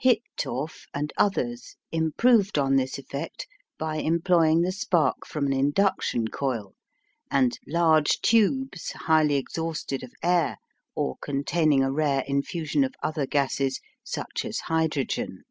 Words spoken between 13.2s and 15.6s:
gases, such as hydrogen.